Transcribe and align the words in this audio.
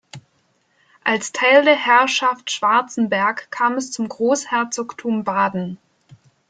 Als 1.03 1.31
Teil 1.31 1.63
der 1.63 1.75
Herrschaft 1.77 2.49
Schwarzenberg 2.49 3.51
kam 3.51 3.73
es 3.77 3.91
zum 3.91 4.09
Großherzogtum 4.09 5.23
Baden. 5.23 5.77